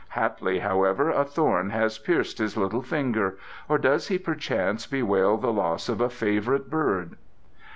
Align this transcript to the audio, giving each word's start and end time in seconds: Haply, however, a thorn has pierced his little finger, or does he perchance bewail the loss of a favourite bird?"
Haply, 0.15 0.57
however, 0.57 1.11
a 1.11 1.23
thorn 1.23 1.69
has 1.69 1.99
pierced 1.99 2.39
his 2.39 2.57
little 2.57 2.81
finger, 2.81 3.37
or 3.69 3.77
does 3.77 4.07
he 4.07 4.17
perchance 4.17 4.87
bewail 4.87 5.37
the 5.37 5.53
loss 5.53 5.89
of 5.89 6.01
a 6.01 6.09
favourite 6.09 6.71
bird?" 6.71 7.17